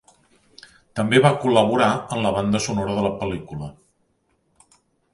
També 0.99 1.19
va 1.25 1.31
col·laborar 1.43 1.91
en 2.17 2.25
la 2.25 2.33
banda 2.39 2.65
sonora 2.69 2.99
de 3.01 3.07
la 3.11 3.15
pel·lícula. 3.23 3.75